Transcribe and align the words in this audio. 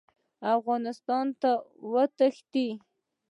افغانستان 0.57 1.25
ته 1.41 1.51
وتښتي. 1.91 2.67